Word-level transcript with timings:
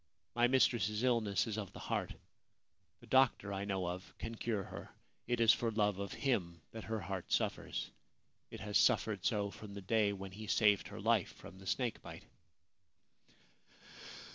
My 0.33 0.47
mistress's 0.47 1.03
illness 1.03 1.45
is 1.45 1.59
of 1.59 1.73
the 1.73 1.79
heart. 1.81 2.15
The 3.01 3.05
doctor 3.05 3.53
I 3.53 3.65
know 3.65 3.85
of 3.87 4.17
can 4.17 4.33
cure 4.33 4.63
her. 4.63 4.89
It 5.27 5.39
is 5.39 5.53
for 5.53 5.69
love 5.69 5.99
of 5.99 6.11
him 6.13 6.59
that 6.71 6.85
her 6.85 6.99
heart 7.01 7.31
suffers; 7.31 7.91
it 8.49 8.61
has 8.61 8.79
suffered 8.79 9.23
so 9.23 9.51
from 9.51 9.75
the 9.75 9.81
day 9.81 10.11
when 10.11 10.31
he 10.31 10.47
saved 10.47 10.87
her 10.87 10.99
life 10.99 11.31
from 11.33 11.59
the 11.59 11.67
snake 11.67 12.01
bite.' 12.01 12.25